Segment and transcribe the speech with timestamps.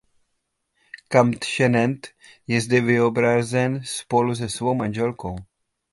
[1.13, 2.01] Kaemtšenent
[2.47, 5.35] je zde vyobrazen spolu se svou manželkou.